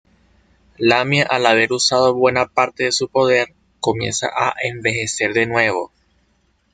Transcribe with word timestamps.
Lamia 0.79 1.27
al 1.29 1.45
haber 1.45 1.71
usado 1.73 2.15
buena 2.15 2.47
parte 2.47 2.85
de 2.85 2.91
su 2.91 3.07
poder, 3.07 3.53
comienza 3.79 4.31
a 4.35 4.55
envejecer 4.63 5.31
de 5.35 5.45
nuevo. 5.45 5.91